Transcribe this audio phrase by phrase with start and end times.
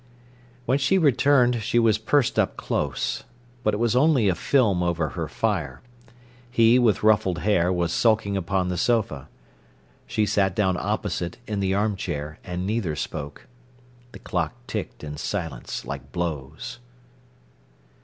[0.65, 3.23] When she returned she was pursed up close.
[3.63, 5.81] But it was only a film over her fire.
[6.49, 9.29] He, with ruffled hair, was sulking upon the sofa.
[10.07, 13.45] She sat down opposite, in the armchair, and neither spoke.
[14.11, 16.79] The clock ticked in the silence like blows.